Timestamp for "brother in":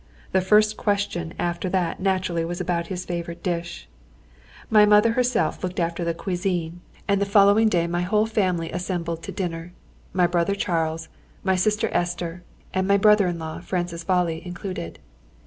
12.97-13.37